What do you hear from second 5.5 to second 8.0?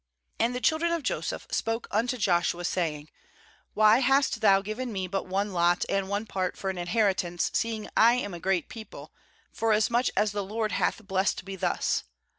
lot and one part for an inheritance, seeing